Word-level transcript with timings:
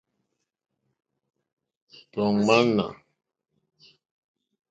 Tɔ̀ 2.11 2.27
ŋmánà. 2.37 2.87